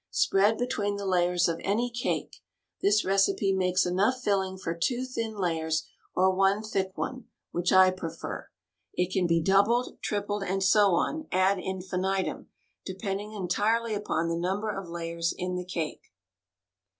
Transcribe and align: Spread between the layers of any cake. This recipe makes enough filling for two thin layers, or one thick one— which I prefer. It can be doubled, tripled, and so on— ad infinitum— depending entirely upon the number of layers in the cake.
Spread 0.09 0.57
between 0.57 0.95
the 0.95 1.05
layers 1.05 1.47
of 1.47 1.61
any 1.63 1.87
cake. 1.91 2.37
This 2.81 3.05
recipe 3.05 3.53
makes 3.53 3.85
enough 3.85 4.19
filling 4.23 4.57
for 4.57 4.73
two 4.73 5.05
thin 5.05 5.37
layers, 5.37 5.85
or 6.15 6.33
one 6.35 6.63
thick 6.63 6.91
one— 6.97 7.25
which 7.51 7.71
I 7.71 7.91
prefer. 7.91 8.49
It 8.95 9.11
can 9.13 9.27
be 9.27 9.43
doubled, 9.43 9.99
tripled, 10.01 10.41
and 10.41 10.63
so 10.63 10.95
on— 10.95 11.27
ad 11.31 11.59
infinitum— 11.59 12.47
depending 12.83 13.33
entirely 13.33 13.93
upon 13.93 14.27
the 14.27 14.35
number 14.39 14.75
of 14.75 14.89
layers 14.89 15.35
in 15.37 15.53
the 15.53 15.65
cake. 15.65 16.01